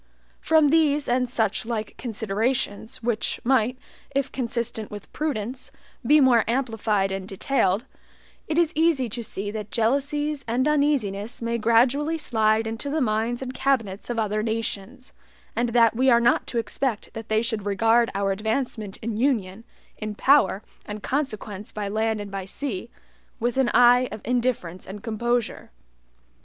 From 0.39 0.69
these 0.69 1.07
and 1.07 1.29
such 1.29 1.63
like 1.63 1.95
considerations, 1.97 3.03
which 3.03 3.39
might, 3.43 3.77
if 4.15 4.31
consistent 4.31 4.89
with 4.89 5.13
prudence, 5.13 5.71
be 6.03 6.19
more 6.19 6.43
amplified 6.47 7.11
and 7.11 7.27
detailed, 7.29 7.85
it 8.47 8.57
is 8.57 8.73
easy 8.75 9.07
to 9.09 9.21
see 9.23 9.51
that 9.51 9.69
jealousies 9.69 10.43
and 10.47 10.65
uneasinesses 10.67 11.43
may 11.43 11.59
gradually 11.59 12.17
slide 12.17 12.65
into 12.65 12.89
the 12.89 12.99
minds 12.99 13.43
and 13.43 13.53
cabinets 13.53 14.09
of 14.09 14.17
other 14.19 14.41
nations, 14.41 15.13
and 15.55 15.69
that 15.69 15.95
we 15.95 16.09
are 16.09 16.19
not 16.19 16.47
to 16.47 16.57
expect 16.57 17.13
that 17.13 17.29
they 17.29 17.43
should 17.43 17.67
regard 17.67 18.09
our 18.15 18.31
advancement 18.31 18.97
in 19.03 19.17
union, 19.17 19.63
in 19.99 20.15
power 20.15 20.63
and 20.87 21.03
consequence 21.03 21.71
by 21.71 21.87
land 21.87 22.19
and 22.19 22.31
by 22.31 22.43
sea, 22.43 22.89
with 23.39 23.55
an 23.55 23.69
eye 23.71 24.07
of 24.11 24.21
indifference 24.25 24.87
and 24.87 25.03
composure. 25.03 25.69